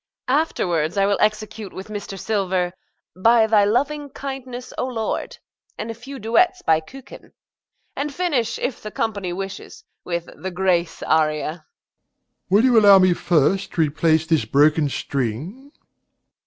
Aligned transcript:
Afterwards 0.33 0.97
I 0.97 1.05
will 1.05 1.19
execute 1.21 1.73
with 1.73 1.89
Mr. 1.89 2.17
Silver, 2.19 2.73
"By 3.15 3.45
thy 3.45 3.65
loving 3.65 4.09
kindness, 4.09 4.73
O 4.75 4.87
Lord," 4.87 5.37
and 5.77 5.91
a 5.91 5.93
few 5.93 6.17
duets 6.17 6.63
by 6.63 6.81
Kücken, 6.81 7.33
and 7.95 8.11
finish, 8.11 8.57
if 8.57 8.81
the 8.81 8.89
company 8.89 9.31
wishes, 9.31 9.83
with 10.03 10.25
the 10.25 10.49
"Grâce" 10.51 11.03
aria. 11.05 11.45
DOMINIE. 11.45 11.61
Will 12.49 12.63
you 12.63 12.79
allow 12.79 12.97
me 12.97 13.13
first 13.13 13.73
to 13.73 13.81
replace 13.81 14.25
this 14.25 14.43
broken 14.43 14.89
string? 14.89 15.71